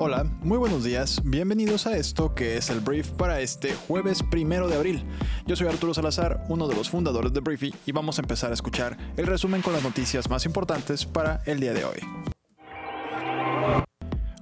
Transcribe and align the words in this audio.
Hola, 0.00 0.22
muy 0.42 0.58
buenos 0.58 0.84
días, 0.84 1.20
bienvenidos 1.24 1.88
a 1.88 1.96
esto 1.96 2.32
que 2.32 2.56
es 2.56 2.70
el 2.70 2.78
brief 2.78 3.08
para 3.10 3.40
este 3.40 3.74
jueves 3.74 4.22
primero 4.22 4.68
de 4.68 4.76
abril. 4.76 5.04
Yo 5.44 5.56
soy 5.56 5.66
Arturo 5.66 5.92
Salazar, 5.92 6.44
uno 6.48 6.68
de 6.68 6.76
los 6.76 6.88
fundadores 6.88 7.32
de 7.32 7.40
Briefy, 7.40 7.74
y 7.84 7.90
vamos 7.90 8.16
a 8.16 8.22
empezar 8.22 8.52
a 8.52 8.54
escuchar 8.54 8.96
el 9.16 9.26
resumen 9.26 9.60
con 9.60 9.72
las 9.72 9.82
noticias 9.82 10.30
más 10.30 10.46
importantes 10.46 11.04
para 11.04 11.42
el 11.46 11.58
día 11.58 11.72
de 11.72 11.84
hoy. 11.84 11.98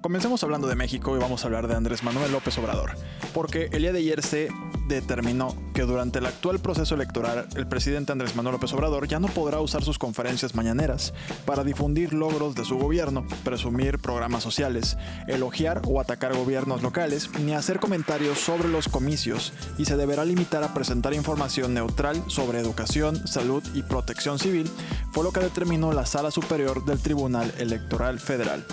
Comencemos 0.02 0.44
hablando 0.44 0.68
de 0.68 0.76
México 0.76 1.16
y 1.16 1.20
vamos 1.20 1.42
a 1.42 1.46
hablar 1.46 1.68
de 1.68 1.74
Andrés 1.74 2.02
Manuel 2.02 2.32
López 2.32 2.58
Obrador, 2.58 2.90
porque 3.32 3.70
el 3.72 3.80
día 3.80 3.92
de 3.94 4.00
ayer 4.00 4.22
se 4.22 4.50
determinó 4.88 5.56
que 5.76 5.82
durante 5.82 6.20
el 6.20 6.26
actual 6.26 6.58
proceso 6.58 6.94
electoral 6.94 7.46
el 7.54 7.66
presidente 7.66 8.10
Andrés 8.10 8.34
Manuel 8.34 8.54
López 8.54 8.72
Obrador 8.72 9.06
ya 9.08 9.20
no 9.20 9.28
podrá 9.28 9.60
usar 9.60 9.84
sus 9.84 9.98
conferencias 9.98 10.54
mañaneras 10.54 11.12
para 11.44 11.64
difundir 11.64 12.14
logros 12.14 12.54
de 12.54 12.64
su 12.64 12.78
gobierno, 12.78 13.26
presumir 13.44 13.98
programas 13.98 14.42
sociales, 14.42 14.96
elogiar 15.28 15.82
o 15.86 16.00
atacar 16.00 16.34
gobiernos 16.34 16.82
locales, 16.82 17.28
ni 17.40 17.52
hacer 17.52 17.78
comentarios 17.78 18.38
sobre 18.38 18.68
los 18.68 18.88
comicios 18.88 19.52
y 19.76 19.84
se 19.84 19.98
deberá 19.98 20.24
limitar 20.24 20.64
a 20.64 20.72
presentar 20.72 21.12
información 21.12 21.74
neutral 21.74 22.24
sobre 22.26 22.58
educación, 22.58 23.28
salud 23.28 23.62
y 23.74 23.82
protección 23.82 24.38
civil, 24.38 24.70
fue 25.12 25.24
lo 25.24 25.32
que 25.32 25.40
determinó 25.40 25.92
la 25.92 26.06
Sala 26.06 26.30
Superior 26.30 26.86
del 26.86 27.00
Tribunal 27.00 27.52
Electoral 27.58 28.18
Federal. 28.18 28.64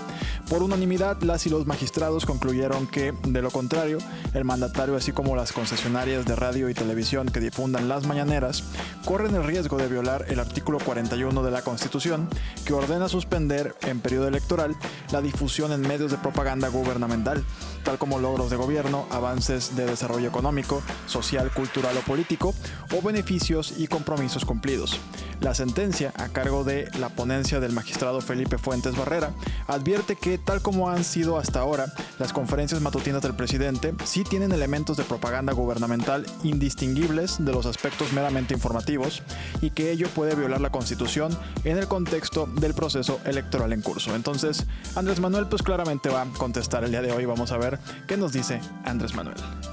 Por 0.49 0.61
unanimidad, 0.61 1.21
las 1.21 1.45
y 1.47 1.49
los 1.49 1.65
magistrados 1.65 2.25
concluyeron 2.25 2.85
que, 2.85 3.13
de 3.27 3.41
lo 3.41 3.49
contrario, 3.49 3.97
el 4.33 4.43
mandatario 4.43 4.95
así 4.95 5.11
como 5.11 5.35
las 5.35 5.51
concesionarias 5.51 6.25
de 6.25 6.35
radio 6.35 6.69
y 6.69 6.73
televisión 6.73 6.92
que 6.93 7.39
difundan 7.39 7.89
las 7.89 8.05
mañaneras 8.05 8.63
corren 9.03 9.33
el 9.33 9.43
riesgo 9.43 9.77
de 9.77 9.87
violar 9.87 10.25
el 10.27 10.39
artículo 10.39 10.77
41 10.77 11.41
de 11.41 11.49
la 11.49 11.63
Constitución, 11.63 12.29
que 12.65 12.73
ordena 12.73 13.09
suspender 13.09 13.75
en 13.81 13.99
periodo 13.99 14.27
electoral 14.27 14.75
la 15.11 15.21
difusión 15.21 15.71
en 15.71 15.81
medios 15.81 16.11
de 16.11 16.17
propaganda 16.17 16.67
gubernamental, 16.67 17.43
tal 17.83 17.97
como 17.97 18.19
logros 18.19 18.49
de 18.49 18.55
gobierno, 18.55 19.05
avances 19.09 19.75
de 19.75 19.85
desarrollo 19.85 20.27
económico, 20.27 20.81
social, 21.05 21.51
cultural 21.51 21.95
o 21.97 22.01
político, 22.01 22.53
o 22.95 23.01
beneficios 23.01 23.73
y 23.77 23.87
compromisos 23.87 24.45
cumplidos. 24.45 24.99
La 25.41 25.53
sentencia, 25.53 26.13
a 26.15 26.29
cargo 26.29 26.63
de 26.63 26.89
la 26.99 27.09
ponencia 27.09 27.59
del 27.59 27.73
magistrado 27.73 28.21
Felipe 28.21 28.57
Fuentes 28.57 28.95
Barrera, 28.95 29.31
advierte 29.67 30.15
que, 30.15 30.37
tal 30.37 30.61
como 30.61 30.89
han 30.89 31.03
sido 31.03 31.37
hasta 31.37 31.59
ahora, 31.59 31.91
las 32.19 32.31
conferencias 32.31 32.81
matutinas 32.81 33.21
del 33.21 33.35
presidente 33.35 33.93
sí 34.05 34.23
tienen 34.23 34.51
elementos 34.51 34.97
de 34.97 35.03
propaganda 35.03 35.53
gubernamental 35.53 36.25
indistinguibles 36.43 37.43
de 37.43 37.51
los 37.51 37.65
aspectos 37.65 38.13
meramente 38.13 38.53
informativos 38.53 39.21
y 39.61 39.71
que 39.71 39.91
ello 39.91 40.07
puede 40.09 40.35
violar 40.35 40.61
la 40.61 40.71
Constitución 40.71 41.37
en 41.63 41.77
el 41.77 41.87
contexto 41.87 42.47
del 42.47 42.73
proceso 42.73 43.19
electoral 43.25 43.73
en 43.73 43.81
curso. 43.81 44.15
Entonces, 44.15 44.65
Andrés 44.95 45.19
Manuel 45.19 45.47
pues 45.47 45.61
claramente 45.61 46.09
va 46.09 46.21
a 46.21 46.25
contestar 46.37 46.83
el 46.83 46.91
día 46.91 47.01
de 47.01 47.11
hoy. 47.11 47.25
Vamos 47.25 47.51
a 47.51 47.57
ver 47.57 47.72
qué 48.07 48.17
nos 48.17 48.31
dice 48.31 48.59
Andrés 48.85 49.13
Manuel. 49.15 49.72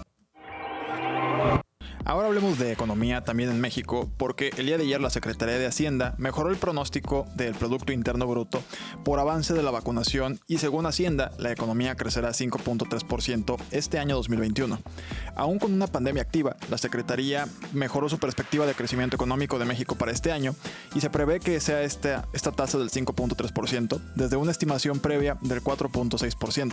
Ahora 2.11 2.27
hablemos 2.27 2.59
de 2.59 2.73
economía 2.73 3.23
también 3.23 3.51
en 3.51 3.61
México, 3.61 4.11
porque 4.17 4.51
el 4.57 4.67
día 4.67 4.77
de 4.77 4.83
ayer 4.83 5.01
la 5.01 5.11
Secretaría 5.11 5.61
de 5.61 5.67
Hacienda 5.67 6.17
mejoró 6.19 6.51
el 6.51 6.57
pronóstico 6.57 7.25
del 7.37 7.55
Producto 7.55 7.93
Interno 7.93 8.27
Bruto 8.27 8.65
por 9.05 9.21
avance 9.21 9.55
de 9.55 9.63
la 9.63 9.71
vacunación 9.71 10.41
y 10.49 10.59
según 10.59 10.87
Hacienda, 10.87 11.31
la 11.39 11.53
economía 11.53 11.95
crecerá 11.95 12.31
5.3% 12.31 13.57
este 13.71 14.01
año 14.01 14.17
2021. 14.17 14.81
Aún 15.37 15.61
con 15.61 15.73
una 15.73 15.87
pandemia 15.87 16.23
activa, 16.23 16.57
la 16.69 16.79
Secretaría 16.79 17.47
mejoró 17.73 18.09
su 18.09 18.19
perspectiva 18.19 18.67
de 18.67 18.75
crecimiento 18.75 19.15
económico 19.15 19.61
de 19.61 19.67
México 19.67 19.95
para 19.95 20.11
este 20.11 20.33
año 20.33 20.57
y 20.97 21.01
se 21.01 21.11
prevé 21.11 21.39
que 21.39 21.61
sea 21.61 21.83
esta, 21.83 22.27
esta 22.33 22.51
tasa 22.51 22.77
del 22.79 22.91
5.3% 22.91 24.01
desde 24.17 24.37
una 24.37 24.51
estimación 24.51 24.99
previa 24.99 25.39
del 25.43 25.63
4.6%. 25.63 26.73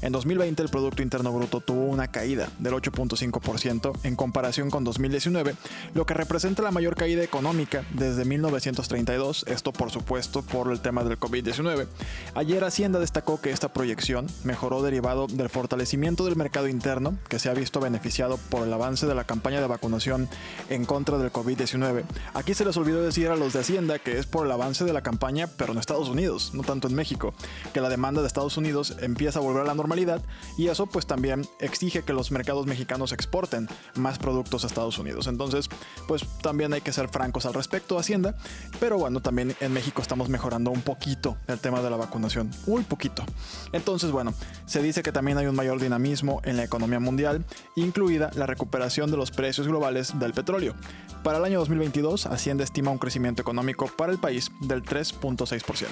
En 0.00 0.12
2020 0.12 0.62
el 0.62 0.70
Producto 0.70 1.02
Interno 1.02 1.32
Bruto 1.32 1.60
tuvo 1.60 1.84
una 1.84 2.08
caída 2.08 2.48
del 2.58 2.72
8.5% 2.72 3.92
en 4.04 4.16
comparación 4.16 4.69
con 4.70 4.84
2019, 4.84 5.54
lo 5.94 6.06
que 6.06 6.14
representa 6.14 6.62
la 6.62 6.70
mayor 6.70 6.96
caída 6.96 7.22
económica 7.22 7.84
desde 7.92 8.24
1932, 8.24 9.44
esto 9.48 9.72
por 9.72 9.90
supuesto 9.90 10.42
por 10.42 10.70
el 10.70 10.80
tema 10.80 11.04
del 11.04 11.18
COVID-19. 11.18 11.86
Ayer 12.34 12.64
Hacienda 12.64 12.98
destacó 12.98 13.40
que 13.40 13.50
esta 13.50 13.72
proyección 13.72 14.26
mejoró 14.44 14.82
derivado 14.82 15.26
del 15.26 15.48
fortalecimiento 15.48 16.24
del 16.24 16.36
mercado 16.36 16.68
interno, 16.68 17.16
que 17.28 17.38
se 17.38 17.48
ha 17.48 17.54
visto 17.54 17.80
beneficiado 17.80 18.38
por 18.48 18.66
el 18.66 18.72
avance 18.72 19.06
de 19.06 19.14
la 19.14 19.24
campaña 19.24 19.60
de 19.60 19.66
vacunación 19.66 20.28
en 20.68 20.84
contra 20.84 21.18
del 21.18 21.32
COVID-19. 21.32 22.04
Aquí 22.34 22.54
se 22.54 22.64
les 22.64 22.76
olvidó 22.76 23.02
decir 23.02 23.28
a 23.28 23.36
los 23.36 23.52
de 23.52 23.60
Hacienda 23.60 23.98
que 23.98 24.18
es 24.18 24.26
por 24.26 24.46
el 24.46 24.52
avance 24.52 24.84
de 24.84 24.92
la 24.92 25.02
campaña, 25.02 25.48
pero 25.56 25.72
en 25.72 25.78
Estados 25.78 26.08
Unidos, 26.08 26.52
no 26.54 26.62
tanto 26.62 26.88
en 26.88 26.94
México, 26.94 27.34
que 27.72 27.80
la 27.80 27.88
demanda 27.88 28.20
de 28.20 28.26
Estados 28.26 28.56
Unidos 28.56 28.96
empieza 29.00 29.38
a 29.38 29.42
volver 29.42 29.62
a 29.62 29.66
la 29.66 29.74
normalidad 29.74 30.22
y 30.56 30.68
eso 30.68 30.86
pues 30.86 31.06
también 31.06 31.46
exige 31.58 32.02
que 32.02 32.12
los 32.12 32.30
mercados 32.30 32.66
mexicanos 32.66 33.12
exporten 33.12 33.68
más 33.94 34.18
productos 34.18 34.59
a 34.64 34.66
Estados 34.66 34.98
Unidos. 34.98 35.26
Entonces, 35.26 35.68
pues 36.06 36.24
también 36.42 36.72
hay 36.72 36.80
que 36.80 36.92
ser 36.92 37.08
francos 37.08 37.46
al 37.46 37.54
respecto, 37.54 37.98
Hacienda. 37.98 38.34
Pero 38.78 38.98
bueno, 38.98 39.20
también 39.20 39.54
en 39.60 39.72
México 39.72 40.02
estamos 40.02 40.28
mejorando 40.28 40.70
un 40.70 40.82
poquito 40.82 41.36
el 41.46 41.58
tema 41.58 41.82
de 41.82 41.90
la 41.90 41.96
vacunación. 41.96 42.50
Muy 42.66 42.82
poquito. 42.82 43.24
Entonces, 43.72 44.10
bueno, 44.10 44.34
se 44.66 44.82
dice 44.82 45.02
que 45.02 45.12
también 45.12 45.38
hay 45.38 45.46
un 45.46 45.56
mayor 45.56 45.80
dinamismo 45.80 46.40
en 46.44 46.56
la 46.56 46.64
economía 46.64 47.00
mundial, 47.00 47.44
incluida 47.76 48.30
la 48.34 48.46
recuperación 48.46 49.10
de 49.10 49.16
los 49.16 49.30
precios 49.30 49.66
globales 49.66 50.18
del 50.18 50.32
petróleo. 50.32 50.74
Para 51.22 51.38
el 51.38 51.44
año 51.44 51.58
2022, 51.58 52.26
Hacienda 52.26 52.64
estima 52.64 52.90
un 52.90 52.98
crecimiento 52.98 53.42
económico 53.42 53.86
para 53.86 54.12
el 54.12 54.18
país 54.18 54.50
del 54.60 54.82
3.6%. 54.82 55.86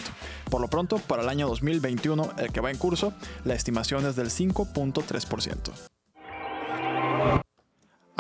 Por 0.51 0.61
lo 0.61 0.69
pronto, 0.69 0.99
para 0.99 1.23
el 1.23 1.29
año 1.29 1.47
2021, 1.49 2.33
el 2.39 2.53
que 2.53 2.61
va 2.61 2.71
en 2.71 2.79
curso, 2.79 3.13
la 3.45 3.55
estimación 3.55 4.07
es 4.07 4.17
del 4.17 4.31
5.3%. 4.31 5.88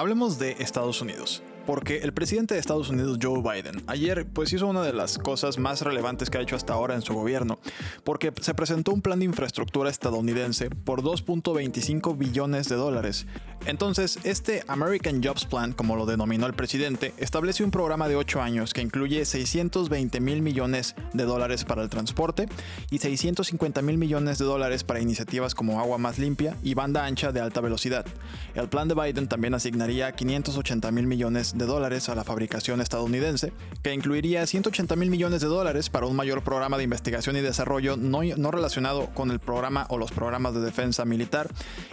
Hablemos 0.00 0.38
de 0.38 0.52
Estados 0.60 1.02
Unidos 1.02 1.42
porque 1.68 1.98
el 1.98 2.14
presidente 2.14 2.54
de 2.54 2.60
Estados 2.60 2.88
Unidos, 2.88 3.18
Joe 3.20 3.42
Biden, 3.42 3.82
ayer 3.88 4.26
pues 4.26 4.50
hizo 4.54 4.66
una 4.66 4.82
de 4.82 4.94
las 4.94 5.18
cosas 5.18 5.58
más 5.58 5.82
relevantes 5.82 6.30
que 6.30 6.38
ha 6.38 6.40
hecho 6.40 6.56
hasta 6.56 6.72
ahora 6.72 6.94
en 6.94 7.02
su 7.02 7.12
gobierno, 7.12 7.58
porque 8.04 8.32
se 8.40 8.54
presentó 8.54 8.90
un 8.90 9.02
plan 9.02 9.18
de 9.18 9.26
infraestructura 9.26 9.90
estadounidense 9.90 10.70
por 10.70 11.02
2.25 11.02 12.16
billones 12.16 12.70
de 12.70 12.76
dólares. 12.76 13.26
Entonces, 13.66 14.18
este 14.24 14.64
American 14.66 15.22
Jobs 15.22 15.44
Plan, 15.44 15.74
como 15.74 15.96
lo 15.96 16.06
denominó 16.06 16.46
el 16.46 16.54
presidente, 16.54 17.12
establece 17.18 17.64
un 17.64 17.70
programa 17.70 18.08
de 18.08 18.16
8 18.16 18.40
años 18.40 18.72
que 18.72 18.80
incluye 18.80 19.26
620 19.26 20.20
mil 20.20 20.40
millones 20.40 20.94
de 21.12 21.24
dólares 21.24 21.66
para 21.66 21.82
el 21.82 21.90
transporte 21.90 22.48
y 22.90 22.98
650 22.98 23.82
mil 23.82 23.98
millones 23.98 24.38
de 24.38 24.46
dólares 24.46 24.84
para 24.84 25.00
iniciativas 25.00 25.54
como 25.54 25.80
agua 25.80 25.98
más 25.98 26.18
limpia 26.18 26.56
y 26.62 26.72
banda 26.72 27.04
ancha 27.04 27.30
de 27.30 27.40
alta 27.40 27.60
velocidad. 27.60 28.06
El 28.54 28.70
plan 28.70 28.88
de 28.88 28.94
Biden 28.94 29.28
también 29.28 29.52
asignaría 29.52 30.12
580 30.12 30.90
mil 30.92 31.06
millones 31.06 31.57
de 31.58 31.66
dólares 31.66 32.08
a 32.08 32.14
la 32.14 32.24
fabricación 32.24 32.80
estadounidense, 32.80 33.52
que 33.82 33.92
incluiría 33.92 34.46
180 34.46 34.96
mil 34.96 35.10
millones 35.10 35.40
de 35.40 35.48
dólares 35.48 35.90
para 35.90 36.06
un 36.06 36.16
mayor 36.16 36.42
programa 36.42 36.78
de 36.78 36.84
investigación 36.84 37.36
y 37.36 37.40
desarrollo 37.40 37.96
no, 37.96 38.20
no 38.22 38.50
relacionado 38.50 39.06
con 39.14 39.30
el 39.30 39.40
programa 39.40 39.86
o 39.90 39.98
los 39.98 40.10
programas 40.10 40.54
de 40.54 40.60
defensa 40.60 41.04
militar 41.04 41.50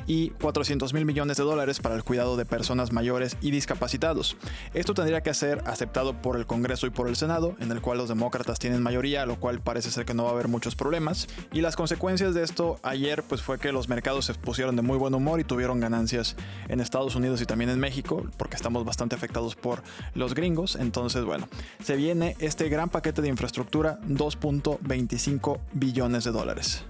y 0.08 0.30
400 0.30 0.94
mil 0.94 1.06
millones 1.06 1.38
de 1.38 1.44
dólares 1.44 1.80
para 1.80 1.96
el 1.96 2.04
cuidado 2.04 2.38
de 2.38 2.46
personas 2.46 2.92
mayores 2.92 3.38
y 3.42 3.52
discapacitados. 3.52 4.38
Esto 4.74 4.94
tendría 4.94 5.22
que 5.22 5.34
ser 5.34 5.62
aceptado 5.66 6.22
por 6.22 6.38
el 6.38 6.46
Congreso 6.46 6.88
y 6.88 6.90
por 6.90 7.08
el 7.08 7.16
Senado, 7.16 7.56
en 7.60 7.72
el 7.72 7.82
cual 7.82 7.98
los 7.98 8.10
demócratas 8.10 8.60
tienen 8.60 8.82
mayoría, 8.82 9.26
lo 9.26 9.40
cual 9.40 9.62
parece 9.62 9.92
ser 9.92 10.06
que 10.06 10.14
no 10.14 10.24
va 10.24 10.30
a 10.30 10.34
haber 10.34 10.48
muchos 10.48 10.76
problemas. 10.76 11.28
Y 11.52 11.62
las 11.62 11.76
consecuencias 11.76 12.34
de 12.34 12.44
esto 12.44 12.80
ayer 12.84 13.24
pues 13.24 13.42
fue 13.42 13.60
que 13.60 13.72
los 13.72 13.90
mercados 13.90 14.26
se 14.26 14.34
pusieron 14.34 14.76
de 14.76 14.82
muy 14.82 14.98
buen 14.98 15.14
humor 15.14 15.40
y 15.40 15.44
tuvieron 15.44 15.80
ganancias 15.80 16.36
en 16.68 16.80
Estados 16.80 17.16
Unidos 17.16 17.42
y 17.42 17.46
también 17.46 17.70
en 17.70 17.80
México, 17.80 18.26
porque 18.38 18.56
estamos 18.56 18.86
bastante 18.86 19.16
afectados 19.16 19.45
por 19.54 19.84
los 20.16 20.34
gringos. 20.34 20.76
Entonces, 20.76 21.24
bueno, 21.24 21.48
se 21.84 21.96
viene 21.96 22.36
este 22.40 22.70
gran 22.70 22.90
paquete 22.90 23.22
de 23.22 23.28
infraestructura, 23.28 24.00
2.25 24.08 25.60
billones 25.74 26.24
de 26.24 26.32
dólares. 26.32 26.86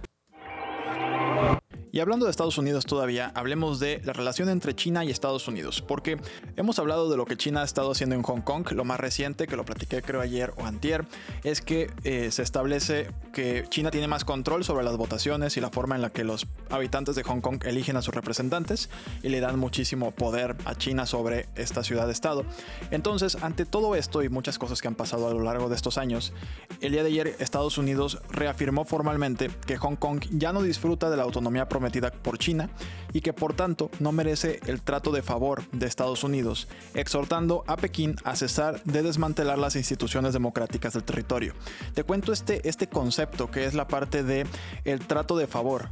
Y 1.95 2.01
hablando 2.01 2.25
de 2.25 2.31
Estados 2.31 2.57
Unidos 2.57 2.85
todavía, 2.85 3.31
hablemos 3.35 3.79
de 3.79 4.01
la 4.03 4.11
relación 4.11 4.49
entre 4.49 4.75
China 4.75 5.05
y 5.05 5.11
Estados 5.11 5.47
Unidos, 5.47 5.81
porque 5.81 6.17
hemos 6.57 6.77
hablado 6.77 7.09
de 7.09 7.15
lo 7.15 7.23
que 7.23 7.37
China 7.37 7.61
ha 7.61 7.63
estado 7.63 7.89
haciendo 7.89 8.15
en 8.15 8.21
Hong 8.21 8.41
Kong. 8.41 8.69
Lo 8.73 8.83
más 8.83 8.99
reciente, 8.99 9.47
que 9.47 9.55
lo 9.55 9.63
platiqué 9.63 10.01
creo 10.01 10.19
ayer 10.19 10.51
o 10.57 10.65
antier, 10.65 11.05
es 11.45 11.61
que 11.61 11.89
eh, 12.03 12.31
se 12.31 12.43
establece 12.43 13.07
que 13.31 13.63
China 13.69 13.91
tiene 13.91 14.09
más 14.09 14.25
control 14.25 14.65
sobre 14.65 14.83
las 14.83 14.97
votaciones 14.97 15.55
y 15.55 15.61
la 15.61 15.69
forma 15.69 15.95
en 15.95 16.01
la 16.01 16.09
que 16.09 16.25
los 16.25 16.47
habitantes 16.69 17.15
de 17.15 17.23
Hong 17.23 17.39
Kong 17.39 17.63
eligen 17.63 17.95
a 17.95 18.01
sus 18.01 18.13
representantes 18.13 18.89
y 19.23 19.29
le 19.29 19.39
dan 19.39 19.57
muchísimo 19.57 20.11
poder 20.11 20.57
a 20.65 20.75
China 20.75 21.05
sobre 21.05 21.47
esta 21.55 21.81
ciudad-estado. 21.81 22.43
Entonces, 22.91 23.37
ante 23.41 23.63
todo 23.63 23.95
esto 23.95 24.21
y 24.21 24.27
muchas 24.27 24.59
cosas 24.59 24.81
que 24.81 24.89
han 24.89 24.95
pasado 24.95 25.29
a 25.29 25.33
lo 25.33 25.43
largo 25.43 25.69
de 25.69 25.77
estos 25.77 25.97
años, 25.97 26.33
el 26.81 26.91
día 26.91 27.03
de 27.03 27.09
ayer 27.09 27.35
Estados 27.39 27.77
Unidos 27.77 28.19
reafirmó 28.31 28.83
formalmente 28.83 29.49
que 29.65 29.77
Hong 29.77 29.95
Kong 29.95 30.19
ya 30.31 30.51
no 30.51 30.61
disfruta 30.61 31.09
de 31.09 31.15
la 31.15 31.23
autonomía 31.23 31.69
prometida 31.69 31.84
por 32.21 32.37
China 32.37 32.69
y 33.13 33.21
que 33.21 33.33
por 33.33 33.53
tanto 33.53 33.89
no 33.99 34.11
merece 34.11 34.59
el 34.67 34.81
trato 34.81 35.11
de 35.11 35.21
favor 35.21 35.63
de 35.71 35.85
Estados 35.85 36.23
Unidos, 36.23 36.67
exhortando 36.93 37.63
a 37.67 37.77
Pekín 37.77 38.15
a 38.23 38.35
cesar 38.35 38.83
de 38.83 39.03
desmantelar 39.03 39.57
las 39.57 39.75
instituciones 39.75 40.33
democráticas 40.33 40.93
del 40.93 41.03
territorio. 41.03 41.53
Te 41.93 42.03
cuento 42.03 42.33
este, 42.33 42.67
este 42.67 42.87
concepto 42.87 43.49
que 43.49 43.65
es 43.65 43.73
la 43.73 43.87
parte 43.87 44.23
de 44.23 44.45
el 44.83 44.99
trato 44.99 45.37
de 45.37 45.47
favor. 45.47 45.89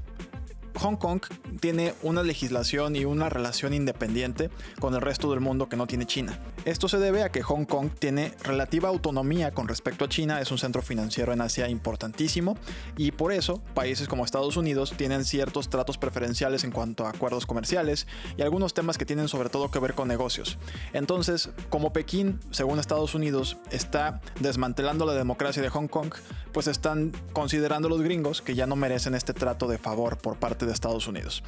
Hong 0.79 0.95
Kong 0.95 1.21
tiene 1.59 1.93
una 2.01 2.23
legislación 2.23 2.95
y 2.95 3.05
una 3.05 3.29
relación 3.29 3.73
independiente 3.73 4.49
con 4.79 4.93
el 4.93 5.01
resto 5.01 5.29
del 5.31 5.39
mundo 5.39 5.69
que 5.69 5.77
no 5.77 5.87
tiene 5.87 6.05
China. 6.05 6.39
Esto 6.65 6.87
se 6.87 6.97
debe 6.97 7.23
a 7.23 7.29
que 7.29 7.43
Hong 7.43 7.65
Kong 7.65 7.91
tiene 7.97 8.33
relativa 8.43 8.89
autonomía 8.89 9.51
con 9.51 9.67
respecto 9.67 10.05
a 10.05 10.09
China, 10.09 10.41
es 10.41 10.51
un 10.51 10.57
centro 10.57 10.81
financiero 10.81 11.33
en 11.33 11.41
Asia 11.41 11.69
importantísimo 11.69 12.57
y 12.97 13.11
por 13.11 13.31
eso 13.31 13.61
países 13.73 14.07
como 14.07 14.25
Estados 14.25 14.57
Unidos 14.57 14.93
tienen 14.97 15.25
ciertos 15.25 15.69
tratos 15.69 15.97
preferenciales 15.97 16.63
en 16.63 16.71
cuanto 16.71 17.05
a 17.05 17.09
acuerdos 17.09 17.45
comerciales 17.45 18.07
y 18.37 18.41
algunos 18.41 18.73
temas 18.73 18.97
que 18.97 19.05
tienen 19.05 19.27
sobre 19.27 19.49
todo 19.49 19.69
que 19.69 19.79
ver 19.79 19.93
con 19.93 20.07
negocios. 20.07 20.57
Entonces, 20.93 21.49
como 21.69 21.93
Pekín, 21.93 22.39
según 22.51 22.79
Estados 22.79 23.15
Unidos, 23.15 23.57
está 23.71 24.21
desmantelando 24.39 25.05
la 25.05 25.13
democracia 25.13 25.61
de 25.61 25.69
Hong 25.69 25.87
Kong, 25.87 26.13
pues 26.51 26.67
están 26.67 27.11
considerando 27.33 27.89
los 27.89 28.01
gringos 28.01 28.41
que 28.41 28.55
ya 28.55 28.67
no 28.67 28.75
merecen 28.75 29.15
este 29.15 29.33
trato 29.33 29.67
de 29.67 29.77
favor 29.77 30.17
por 30.17 30.37
parte 30.37 30.62
de 30.65 30.73
Estados 30.73 31.07
Unidos. 31.07 31.43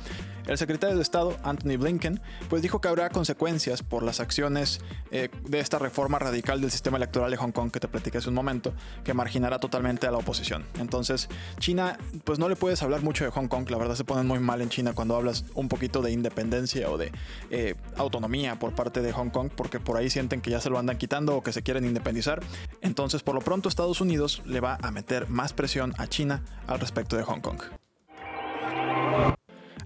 El 0.48 0.58
secretario 0.58 0.96
de 0.96 1.02
Estado, 1.02 1.36
Anthony 1.44 1.78
Blinken, 1.78 2.22
pues 2.50 2.62
dijo 2.62 2.80
que 2.80 2.88
habrá 2.88 3.10
consecuencias 3.10 3.82
por 3.82 4.04
las 4.04 4.20
acciones 4.20 4.80
eh, 5.10 5.30
de 5.48 5.60
esta 5.60 5.80
reforma 5.80 6.20
radical 6.20 6.62
del 6.62 6.70
sistema 6.70 6.98
electoral 6.98 7.32
de 7.32 7.38
Hong 7.38 7.52
Kong 7.52 7.72
que 7.72 7.80
te 7.80 7.88
platicé 7.88 8.20
hace 8.20 8.30
un 8.30 8.36
momento, 8.36 8.74
que 9.04 9.14
marginará 9.14 9.60
totalmente 9.60 10.06
a 10.06 10.12
la 10.12 10.18
oposición. 10.18 10.64
Entonces, 10.80 11.30
China, 11.60 11.98
pues 12.24 12.38
no 12.38 12.48
le 12.48 12.56
puedes 12.56 12.84
hablar 12.84 13.02
mucho 13.02 13.24
de 13.24 13.32
Hong 13.32 13.48
Kong, 13.48 13.70
la 13.70 13.78
verdad 13.78 13.96
se 13.96 14.04
ponen 14.04 14.28
muy 14.28 14.40
mal 14.40 14.62
en 14.62 14.70
China 14.70 14.94
cuando 14.94 15.16
hablas 15.16 15.46
un 15.56 15.68
poquito 15.68 16.02
de 16.02 16.12
independencia 16.12 16.90
o 16.92 16.98
de 16.98 17.12
eh, 17.50 17.76
autonomía 17.98 18.60
por 18.60 18.74
parte 18.74 19.02
de 19.02 19.12
Hong 19.12 19.30
Kong, 19.30 19.50
porque 19.56 19.80
por 19.80 19.98
ahí 19.98 20.10
sienten 20.10 20.42
que 20.42 20.52
ya 20.52 20.62
se 20.62 20.70
lo 20.70 20.78
andan 20.78 20.98
quitando 20.98 21.36
o 21.36 21.44
que 21.44 21.54
se 21.54 21.64
quieren 21.64 21.86
independizar. 21.86 22.42
Entonces, 22.82 23.24
por 23.24 23.36
lo 23.36 23.42
pronto, 23.42 23.70
Estados 23.70 24.02
Unidos 24.02 24.44
le 24.46 24.60
va 24.60 24.78
a 24.82 24.92
meter 24.92 25.28
más 25.28 25.54
presión 25.54 25.94
a 25.98 26.08
China 26.08 26.44
al 26.68 26.80
respecto 26.80 27.18
de 27.18 27.24
Hong 27.24 27.40
Kong. 27.40 27.62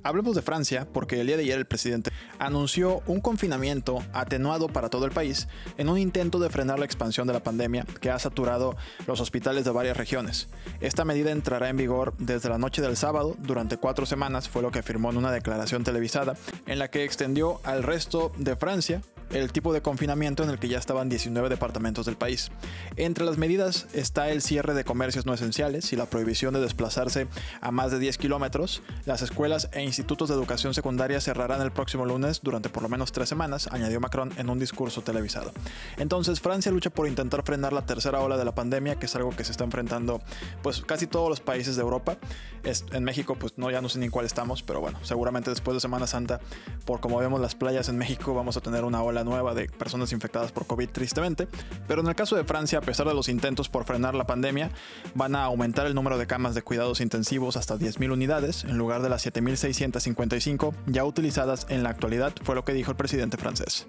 Hablemos 0.09 0.35
de 0.35 0.41
Francia 0.41 0.87
porque 0.91 1.21
el 1.21 1.27
día 1.27 1.37
de 1.37 1.43
ayer 1.43 1.59
el 1.59 1.67
presidente 1.67 2.11
anunció 2.39 3.03
un 3.05 3.21
confinamiento 3.21 4.03
atenuado 4.11 4.67
para 4.67 4.89
todo 4.89 5.05
el 5.05 5.11
país 5.11 5.47
en 5.77 5.87
un 5.87 5.99
intento 5.99 6.39
de 6.39 6.49
frenar 6.49 6.79
la 6.79 6.85
expansión 6.85 7.27
de 7.27 7.33
la 7.33 7.43
pandemia 7.43 7.85
que 8.01 8.09
ha 8.09 8.17
saturado 8.17 8.75
los 9.05 9.21
hospitales 9.21 9.65
de 9.65 9.71
varias 9.71 9.97
regiones. 9.97 10.47
Esta 10.81 11.05
medida 11.05 11.29
entrará 11.29 11.69
en 11.69 11.77
vigor 11.77 12.15
desde 12.17 12.49
la 12.49 12.57
noche 12.57 12.81
del 12.81 12.97
sábado 12.97 13.35
durante 13.37 13.77
cuatro 13.77 14.07
semanas, 14.07 14.49
fue 14.49 14.63
lo 14.63 14.71
que 14.71 14.79
afirmó 14.79 15.11
en 15.11 15.17
una 15.17 15.31
declaración 15.31 15.83
televisada, 15.83 16.35
en 16.65 16.79
la 16.79 16.89
que 16.89 17.03
extendió 17.03 17.61
al 17.63 17.83
resto 17.83 18.31
de 18.35 18.55
Francia 18.55 19.03
el 19.31 19.51
tipo 19.51 19.73
de 19.73 19.81
confinamiento 19.81 20.43
en 20.43 20.49
el 20.49 20.59
que 20.59 20.67
ya 20.67 20.77
estaban 20.77 21.09
19 21.09 21.49
departamentos 21.49 22.05
del 22.05 22.17
país. 22.17 22.51
Entre 22.95 23.25
las 23.25 23.37
medidas 23.37 23.87
está 23.93 24.29
el 24.29 24.41
cierre 24.41 24.73
de 24.73 24.83
comercios 24.83 25.25
no 25.25 25.33
esenciales 25.33 25.91
y 25.93 25.95
la 25.95 26.05
prohibición 26.07 26.53
de 26.53 26.61
desplazarse 26.61 27.27
a 27.61 27.71
más 27.71 27.91
de 27.91 27.99
10 27.99 28.17
kilómetros. 28.17 28.81
Las 29.05 29.21
escuelas 29.21 29.69
e 29.71 29.83
institutos 29.83 30.29
de 30.29 30.35
educación 30.35 30.73
secundaria 30.73 31.21
cerrarán 31.21 31.61
el 31.61 31.71
próximo 31.71 32.05
lunes 32.05 32.41
durante 32.43 32.69
por 32.69 32.83
lo 32.83 32.89
menos 32.89 33.11
tres 33.11 33.29
semanas, 33.29 33.67
añadió 33.71 33.99
Macron 33.99 34.31
en 34.37 34.49
un 34.49 34.59
discurso 34.59 35.01
televisado. 35.01 35.51
Entonces, 35.97 36.39
Francia 36.39 36.71
lucha 36.71 36.89
por 36.89 37.07
intentar 37.07 37.43
frenar 37.43 37.73
la 37.73 37.85
tercera 37.85 38.19
ola 38.21 38.37
de 38.37 38.45
la 38.45 38.55
pandemia, 38.55 38.95
que 38.95 39.05
es 39.05 39.15
algo 39.15 39.31
que 39.31 39.43
se 39.43 39.51
está 39.51 39.63
enfrentando 39.63 40.21
pues 40.61 40.81
casi 40.81 41.07
todos 41.07 41.29
los 41.29 41.39
países 41.39 41.75
de 41.75 41.81
Europa. 41.81 42.17
en 42.91 43.03
México, 43.03 43.35
pues 43.39 43.53
no, 43.57 43.71
ya 43.71 43.81
no 43.81 43.89
sé 43.89 43.99
ni 43.99 44.05
en 44.05 44.11
cuál 44.11 44.25
estamos, 44.25 44.63
pero 44.63 44.81
bueno, 44.81 44.99
seguramente 45.03 45.49
después 45.49 45.75
de 45.75 45.79
Semana 45.79 46.07
Santa, 46.07 46.39
por 46.85 46.99
como 46.99 47.17
vemos 47.17 47.39
las 47.39 47.55
playas 47.55 47.89
en 47.89 47.97
México, 47.97 48.33
vamos 48.33 48.57
a 48.57 48.61
tener 48.61 48.83
una 48.83 49.01
ola 49.01 49.18
nueva 49.23 49.53
de 49.53 49.67
personas 49.67 50.11
infectadas 50.11 50.51
por 50.51 50.67
COVID 50.67 50.89
tristemente, 50.89 51.47
pero 51.87 52.01
en 52.01 52.07
el 52.07 52.15
caso 52.15 52.35
de 52.35 52.43
Francia, 52.43 52.79
a 52.79 52.81
pesar 52.81 53.07
de 53.07 53.13
los 53.13 53.29
intentos 53.29 53.69
por 53.69 53.85
frenar 53.85 54.15
la 54.15 54.25
pandemia, 54.25 54.71
van 55.15 55.35
a 55.35 55.43
aumentar 55.43 55.87
el 55.87 55.95
número 55.95 56.17
de 56.17 56.27
camas 56.27 56.55
de 56.55 56.61
cuidados 56.61 57.01
intensivos 57.01 57.57
hasta 57.57 57.75
10.000 57.75 58.11
unidades 58.11 58.63
en 58.63 58.77
lugar 58.77 59.01
de 59.01 59.09
las 59.09 59.25
7.655 59.25 60.73
ya 60.87 61.05
utilizadas 61.05 61.65
en 61.69 61.83
la 61.83 61.89
actualidad, 61.89 62.33
fue 62.43 62.55
lo 62.55 62.65
que 62.65 62.73
dijo 62.73 62.91
el 62.91 62.97
presidente 62.97 63.37
francés. 63.37 63.87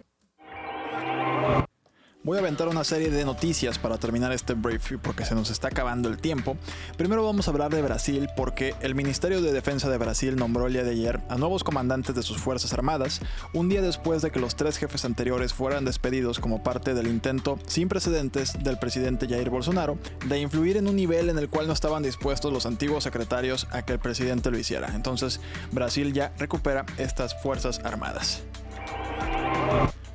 Voy 2.22 2.36
a 2.36 2.40
aventar 2.40 2.68
una 2.68 2.84
serie 2.84 3.08
de 3.08 3.24
noticias 3.24 3.78
para 3.78 3.96
terminar 3.96 4.30
este 4.30 4.52
brief 4.52 4.92
porque 5.00 5.24
se 5.24 5.34
nos 5.34 5.48
está 5.48 5.68
acabando 5.68 6.10
el 6.10 6.18
tiempo. 6.18 6.58
Primero 6.98 7.24
vamos 7.24 7.48
a 7.48 7.50
hablar 7.50 7.70
de 7.70 7.80
Brasil 7.80 8.28
porque 8.36 8.74
el 8.82 8.94
Ministerio 8.94 9.40
de 9.40 9.54
Defensa 9.54 9.88
de 9.88 9.96
Brasil 9.96 10.36
nombró 10.36 10.66
el 10.66 10.74
día 10.74 10.84
de 10.84 10.90
ayer 10.90 11.22
a 11.30 11.36
nuevos 11.36 11.64
comandantes 11.64 12.14
de 12.14 12.22
sus 12.22 12.36
Fuerzas 12.36 12.74
Armadas, 12.74 13.22
un 13.54 13.70
día 13.70 13.80
después 13.80 14.20
de 14.20 14.30
que 14.30 14.38
los 14.38 14.54
tres 14.54 14.76
jefes 14.76 15.06
anteriores 15.06 15.54
fueran 15.54 15.86
despedidos 15.86 16.40
como 16.40 16.62
parte 16.62 16.92
del 16.92 17.06
intento 17.06 17.58
sin 17.66 17.88
precedentes 17.88 18.52
del 18.62 18.78
presidente 18.78 19.26
Jair 19.26 19.48
Bolsonaro 19.48 19.96
de 20.26 20.40
influir 20.40 20.76
en 20.76 20.88
un 20.88 20.96
nivel 20.96 21.30
en 21.30 21.38
el 21.38 21.48
cual 21.48 21.68
no 21.68 21.72
estaban 21.72 22.02
dispuestos 22.02 22.52
los 22.52 22.66
antiguos 22.66 23.04
secretarios 23.04 23.66
a 23.70 23.80
que 23.86 23.94
el 23.94 23.98
presidente 23.98 24.50
lo 24.50 24.58
hiciera. 24.58 24.94
Entonces 24.94 25.40
Brasil 25.72 26.12
ya 26.12 26.34
recupera 26.36 26.84
estas 26.98 27.40
Fuerzas 27.40 27.80
Armadas. 27.82 28.42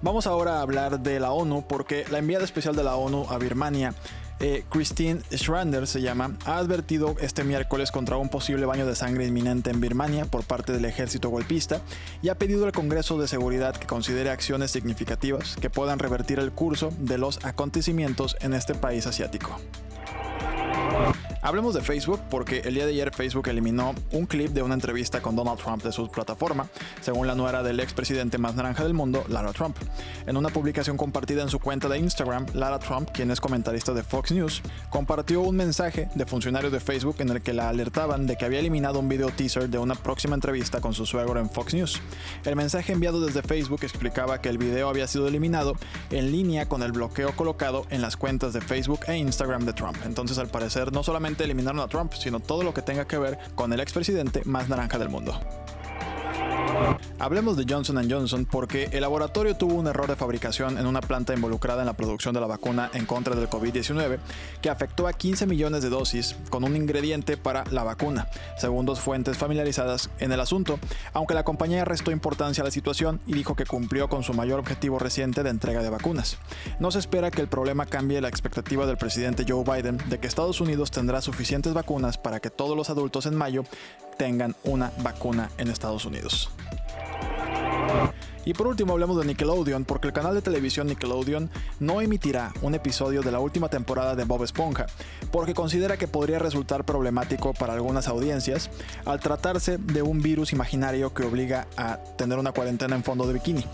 Vamos 0.05 0.27
ahora 0.27 0.59
a 0.59 0.61
hablar 0.61 0.99
de 0.99 1.19
la 1.19 1.31
ONU 1.31 1.65
porque 1.67 2.05
la 2.11 2.19
enviada 2.19 2.45
especial 2.45 2.75
de 2.75 2.83
la 2.83 2.95
ONU 2.95 3.25
a 3.27 3.39
Birmania 3.39 3.95
eh, 4.39 4.63
Christine 4.69 5.21
Schrander 5.31 5.87
se 5.87 5.99
llama, 5.99 6.37
ha 6.45 6.59
advertido 6.59 7.15
este 7.21 7.43
miércoles 7.43 7.89
contra 7.89 8.15
un 8.17 8.29
posible 8.29 8.67
baño 8.67 8.85
de 8.85 8.95
sangre 8.95 9.25
inminente 9.25 9.71
en 9.71 9.81
Birmania 9.81 10.25
por 10.25 10.43
parte 10.43 10.73
del 10.73 10.85
ejército 10.85 11.29
golpista 11.29 11.81
y 12.21 12.29
ha 12.29 12.35
pedido 12.35 12.65
al 12.65 12.71
Congreso 12.71 13.17
de 13.17 13.27
Seguridad 13.27 13.75
que 13.75 13.87
considere 13.87 14.29
acciones 14.29 14.69
significativas 14.69 15.55
que 15.59 15.71
puedan 15.71 15.97
revertir 15.97 16.37
el 16.37 16.51
curso 16.51 16.91
de 16.99 17.17
los 17.17 17.43
acontecimientos 17.43 18.37
en 18.41 18.53
este 18.53 18.75
país 18.75 19.07
asiático. 19.07 19.59
Hablemos 21.45 21.75
de 21.75 21.81
Facebook 21.81 22.21
porque 22.31 22.61
el 22.65 22.73
día 22.73 22.87
de 22.87 22.93
ayer 22.93 23.13
Facebook 23.13 23.47
eliminó 23.49 23.93
un 24.11 24.25
clip 24.25 24.49
de 24.49 24.63
una 24.63 24.73
entrevista 24.73 25.21
con 25.21 25.35
Donald 25.35 25.59
Trump 25.59 25.83
de 25.83 25.91
su 25.91 26.09
plataforma, 26.09 26.67
según 27.01 27.27
la 27.27 27.35
nuera 27.35 27.61
del 27.61 27.79
expresidente 27.81 28.39
más 28.39 28.55
naranja 28.55 28.81
del 28.81 28.95
mundo, 28.95 29.23
Lara 29.27 29.53
Trump. 29.53 29.77
En 30.25 30.37
una 30.37 30.49
publicación 30.49 30.97
compartida 30.97 31.43
en 31.43 31.49
su 31.49 31.59
cuenta 31.59 31.87
de 31.87 31.99
Instagram, 31.99 32.47
Lara 32.55 32.79
Trump, 32.79 33.11
quien 33.13 33.29
es 33.29 33.39
comentarista 33.39 33.93
de 33.93 34.01
Fox 34.01 34.31
News, 34.31 34.63
compartió 34.89 35.41
un 35.41 35.55
mensaje 35.55 36.09
de 36.15 36.25
funcionarios 36.25 36.71
de 36.71 36.79
Facebook 36.79 37.17
en 37.19 37.29
el 37.29 37.43
que 37.43 37.53
la 37.53 37.69
alertaban 37.69 38.25
de 38.25 38.37
que 38.37 38.45
había 38.45 38.57
eliminado 38.57 38.97
un 38.97 39.07
video 39.07 39.29
teaser 39.29 39.69
de 39.69 39.77
una 39.77 39.93
próxima 39.93 40.33
entrevista 40.33 40.81
con 40.81 40.95
su 40.95 41.05
suegro 41.05 41.39
en 41.39 41.51
Fox 41.51 41.75
News. 41.75 42.01
El 42.43 42.55
mensaje 42.55 42.91
enviado 42.91 43.23
desde 43.23 43.43
Facebook 43.43 43.81
explicaba 43.83 44.41
que 44.41 44.49
el 44.49 44.57
video 44.57 44.89
había 44.89 45.05
sido 45.05 45.27
eliminado 45.27 45.75
en 46.09 46.31
línea 46.31 46.67
con 46.67 46.81
el 46.81 46.91
bloqueo 46.91 47.35
colocado 47.35 47.85
en 47.91 48.01
las 48.01 48.17
cuentas 48.17 48.51
de 48.51 48.61
Facebook 48.61 49.01
e 49.05 49.15
Instagram 49.17 49.63
de 49.65 49.73
Trump. 49.73 49.97
Entonces, 50.05 50.39
al 50.39 50.47
parecer, 50.47 50.91
no 50.91 51.03
solamente 51.03 51.34
eliminaron 51.43 51.81
a 51.81 51.87
Trump, 51.87 52.13
sino 52.13 52.39
todo 52.39 52.63
lo 52.63 52.73
que 52.73 52.81
tenga 52.81 53.05
que 53.05 53.17
ver 53.17 53.37
con 53.55 53.73
el 53.73 53.79
expresidente 53.79 54.41
más 54.45 54.69
naranja 54.69 54.97
del 54.97 55.09
mundo. 55.09 55.39
Hablemos 57.17 57.55
de 57.55 57.65
Johnson 57.67 58.09
Johnson 58.09 58.45
porque 58.45 58.89
el 58.91 59.01
laboratorio 59.01 59.55
tuvo 59.55 59.75
un 59.75 59.87
error 59.87 60.07
de 60.07 60.17
fabricación 60.17 60.77
en 60.77 60.85
una 60.85 60.99
planta 60.99 61.33
involucrada 61.33 61.81
en 61.81 61.85
la 61.85 61.93
producción 61.93 62.33
de 62.33 62.41
la 62.41 62.47
vacuna 62.47 62.89
en 62.93 63.05
contra 63.05 63.35
del 63.35 63.49
COVID-19 63.49 64.19
que 64.61 64.69
afectó 64.69 65.07
a 65.07 65.13
15 65.13 65.45
millones 65.45 65.81
de 65.81 65.89
dosis 65.89 66.35
con 66.49 66.65
un 66.65 66.75
ingrediente 66.75 67.37
para 67.37 67.63
la 67.71 67.83
vacuna, 67.85 68.27
según 68.57 68.85
dos 68.85 68.99
fuentes 68.99 69.37
familiarizadas 69.37 70.09
en 70.19 70.33
el 70.33 70.41
asunto, 70.41 70.77
aunque 71.13 71.33
la 71.33 71.45
compañía 71.45 71.85
restó 71.85 72.11
importancia 72.11 72.61
a 72.63 72.65
la 72.65 72.71
situación 72.71 73.21
y 73.25 73.33
dijo 73.33 73.55
que 73.55 73.65
cumplió 73.65 74.09
con 74.09 74.23
su 74.23 74.33
mayor 74.33 74.59
objetivo 74.59 74.99
reciente 74.99 75.41
de 75.41 75.51
entrega 75.51 75.81
de 75.81 75.89
vacunas. 75.89 76.37
No 76.79 76.91
se 76.91 76.99
espera 76.99 77.31
que 77.31 77.41
el 77.41 77.47
problema 77.47 77.85
cambie 77.85 78.19
la 78.19 78.27
expectativa 78.27 78.85
del 78.85 78.97
presidente 78.97 79.45
Joe 79.47 79.63
Biden 79.63 79.97
de 80.09 80.19
que 80.19 80.27
Estados 80.27 80.59
Unidos 80.59 80.91
tendrá 80.91 81.21
suficientes 81.21 81.73
vacunas 81.73 82.17
para 82.17 82.41
que 82.41 82.49
todos 82.49 82.75
los 82.75 82.89
adultos 82.89 83.25
en 83.25 83.35
mayo 83.35 83.63
tengan 84.17 84.55
una 84.63 84.91
vacuna 85.01 85.49
en 85.57 85.69
Estados 85.69 86.03
Unidos. 86.03 86.49
Y 88.45 88.53
por 88.53 88.67
último 88.67 88.93
hablemos 88.93 89.17
de 89.17 89.25
Nickelodeon, 89.25 89.85
porque 89.85 90.07
el 90.07 90.13
canal 90.13 90.35
de 90.35 90.41
televisión 90.41 90.87
Nickelodeon 90.87 91.49
no 91.79 91.99
emitirá 91.99 92.53
un 92.61 92.75
episodio 92.75 93.23
de 93.23 93.31
la 93.31 93.39
última 93.39 93.69
temporada 93.69 94.15
de 94.15 94.23
Bob 94.23 94.43
Esponja, 94.43 94.85
porque 95.31 95.55
considera 95.55 95.97
que 95.97 96.07
podría 96.07 96.39
resultar 96.39 96.85
problemático 96.85 97.53
para 97.53 97.73
algunas 97.73 98.07
audiencias 98.07 98.69
al 99.05 99.19
tratarse 99.19 99.77
de 99.79 100.03
un 100.03 100.21
virus 100.21 100.53
imaginario 100.53 101.13
que 101.13 101.23
obliga 101.23 101.67
a 101.75 101.97
tener 102.17 102.37
una 102.37 102.51
cuarentena 102.51 102.95
en 102.95 103.03
fondo 103.03 103.25
de 103.25 103.33
bikini. 103.33 103.65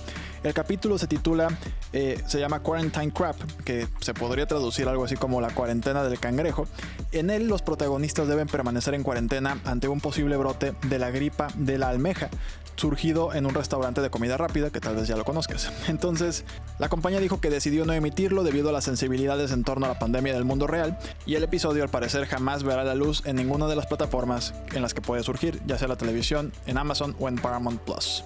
El 0.43 0.55
capítulo 0.55 0.97
se 0.97 1.05
titula, 1.05 1.49
eh, 1.93 2.19
se 2.25 2.39
llama 2.39 2.61
Quarantine 2.61 3.11
Crap, 3.11 3.35
que 3.63 3.87
se 3.99 4.15
podría 4.15 4.47
traducir 4.47 4.87
algo 4.87 5.03
así 5.03 5.15
como 5.15 5.39
la 5.39 5.53
cuarentena 5.53 6.03
del 6.03 6.19
cangrejo. 6.19 6.67
En 7.11 7.29
él 7.29 7.47
los 7.47 7.61
protagonistas 7.61 8.27
deben 8.27 8.47
permanecer 8.47 8.95
en 8.95 9.03
cuarentena 9.03 9.59
ante 9.65 9.87
un 9.87 10.01
posible 10.01 10.37
brote 10.37 10.73
de 10.87 10.97
la 10.97 11.11
gripa 11.11 11.49
de 11.55 11.77
la 11.77 11.89
almeja, 11.89 12.31
surgido 12.75 13.33
en 13.33 13.45
un 13.45 13.53
restaurante 13.53 14.01
de 14.01 14.09
comida 14.09 14.37
rápida 14.37 14.69
que 14.69 14.79
tal 14.79 14.95
vez 14.95 15.07
ya 15.07 15.15
lo 15.15 15.23
conozcas. 15.23 15.71
Entonces, 15.87 16.45
la 16.79 16.89
compañía 16.89 17.19
dijo 17.19 17.41
que 17.41 17.49
decidió 17.49 17.85
no 17.85 17.93
emitirlo 17.93 18.43
debido 18.43 18.69
a 18.69 18.71
las 18.71 18.83
sensibilidades 18.83 19.51
en 19.51 19.63
torno 19.63 19.85
a 19.85 19.89
la 19.89 19.99
pandemia 19.99 20.33
del 20.33 20.45
mundo 20.45 20.67
real 20.67 20.97
y 21.25 21.35
el 21.35 21.43
episodio 21.43 21.83
al 21.83 21.89
parecer 21.89 22.25
jamás 22.25 22.63
verá 22.63 22.83
la 22.83 22.95
luz 22.95 23.23
en 23.25 23.35
ninguna 23.35 23.67
de 23.67 23.75
las 23.75 23.87
plataformas 23.87 24.53
en 24.73 24.81
las 24.81 24.93
que 24.93 25.01
puede 25.01 25.23
surgir, 25.23 25.61
ya 25.65 25.77
sea 25.77 25.87
la 25.87 25.97
televisión, 25.97 26.51
en 26.65 26.77
Amazon 26.77 27.15
o 27.19 27.27
en 27.27 27.35
Paramount 27.35 27.81
Plus. 27.81 28.23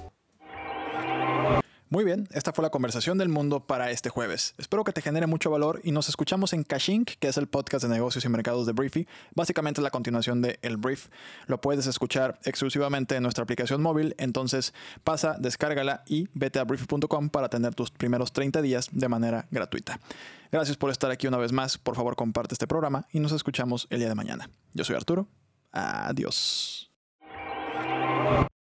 Muy 1.95 2.03
bien, 2.03 2.27
esta 2.31 2.51
fue 2.51 2.61
la 2.61 2.71
conversación 2.71 3.17
del 3.17 3.29
mundo 3.29 3.61
para 3.61 3.89
este 3.89 4.09
jueves. 4.09 4.53
Espero 4.57 4.83
que 4.83 4.91
te 4.91 5.01
genere 5.01 5.27
mucho 5.27 5.49
valor 5.49 5.79
y 5.81 5.93
nos 5.93 6.09
escuchamos 6.09 6.51
en 6.51 6.63
Cashink, 6.65 7.11
que 7.21 7.29
es 7.29 7.37
el 7.37 7.47
podcast 7.47 7.85
de 7.85 7.89
negocios 7.89 8.25
y 8.25 8.27
mercados 8.27 8.65
de 8.65 8.73
Briefy. 8.73 9.07
Básicamente 9.33 9.79
la 9.79 9.91
continuación 9.91 10.41
de 10.41 10.59
El 10.61 10.75
Brief. 10.75 11.07
Lo 11.47 11.61
puedes 11.61 11.87
escuchar 11.87 12.37
exclusivamente 12.43 13.15
en 13.15 13.23
nuestra 13.23 13.45
aplicación 13.45 13.81
móvil, 13.81 14.13
entonces 14.17 14.73
pasa, 15.05 15.37
descárgala 15.39 16.03
y 16.05 16.27
vete 16.33 16.59
a 16.59 16.65
briefy.com 16.65 17.29
para 17.29 17.47
tener 17.47 17.73
tus 17.75 17.91
primeros 17.91 18.33
30 18.33 18.61
días 18.61 18.89
de 18.91 19.07
manera 19.07 19.47
gratuita. 19.49 20.01
Gracias 20.51 20.75
por 20.75 20.91
estar 20.91 21.11
aquí 21.11 21.27
una 21.27 21.37
vez 21.37 21.53
más. 21.53 21.77
Por 21.77 21.95
favor, 21.95 22.17
comparte 22.17 22.55
este 22.55 22.67
programa 22.67 23.07
y 23.13 23.21
nos 23.21 23.31
escuchamos 23.31 23.87
el 23.89 23.99
día 23.99 24.09
de 24.09 24.15
mañana. 24.15 24.49
Yo 24.73 24.83
soy 24.83 24.97
Arturo. 24.97 25.29
Adiós. 25.71 26.91